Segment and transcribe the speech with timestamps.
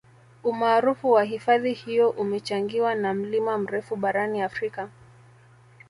[0.43, 4.89] umaarufu wa hifadhi hiyo umechangiwa na mlima mrefu barani afrika